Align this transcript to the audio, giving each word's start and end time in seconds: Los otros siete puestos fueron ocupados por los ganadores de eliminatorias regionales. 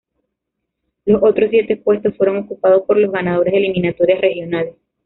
Los 1.05 1.21
otros 1.21 1.51
siete 1.51 1.77
puestos 1.77 2.17
fueron 2.17 2.37
ocupados 2.37 2.81
por 2.87 2.97
los 2.97 3.11
ganadores 3.11 3.51
de 3.51 3.59
eliminatorias 3.59 4.19
regionales. 4.19 4.73